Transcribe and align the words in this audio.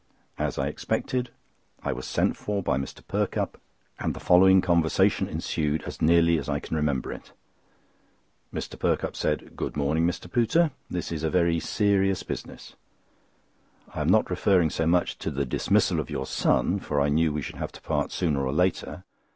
As 0.39 0.57
I 0.57 0.65
expected, 0.67 1.29
I 1.83 1.93
was 1.93 2.07
sent 2.07 2.35
for 2.35 2.63
by 2.63 2.75
Mr. 2.75 3.05
Perkupp, 3.07 3.61
and 3.99 4.15
the 4.15 4.19
following 4.19 4.59
conversation 4.59 5.29
ensued 5.29 5.83
as 5.83 6.01
nearly 6.01 6.39
as 6.39 6.49
I 6.49 6.59
can 6.59 6.75
remember 6.75 7.13
it. 7.13 7.33
Mr. 8.51 8.79
Perkupp 8.79 9.15
said: 9.15 9.55
"Good 9.55 9.77
morning, 9.77 10.07
Mr. 10.07 10.27
Pooter! 10.27 10.71
This 10.89 11.11
is 11.11 11.21
a 11.23 11.29
very 11.29 11.59
serious 11.59 12.23
business. 12.23 12.73
I 13.93 14.01
am 14.01 14.09
not 14.09 14.31
referring 14.31 14.71
so 14.71 14.87
much 14.87 15.19
to 15.19 15.29
the 15.29 15.45
dismissal 15.45 15.99
of 15.99 16.09
your 16.09 16.25
son, 16.25 16.79
for 16.79 16.99
I 16.99 17.09
knew 17.09 17.31
we 17.31 17.43
should 17.43 17.57
have 17.57 17.71
to 17.73 17.81
part 17.81 18.11
sooner 18.11 18.43
or 18.43 18.51
later. 18.51 19.03